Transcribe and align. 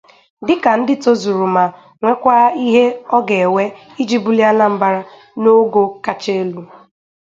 dịka 0.47 0.71
ndị 0.79 0.93
tozuru 1.03 1.45
ma 1.55 1.63
nwekwa 2.01 2.35
ihe 2.65 2.85
ọ 3.17 3.19
ga-ewe 3.27 3.63
iji 4.01 4.17
bulie 4.23 4.45
Anambra 4.51 4.99
n'ogo 5.41 5.81
kacha 6.05 6.31
elu 6.41 6.61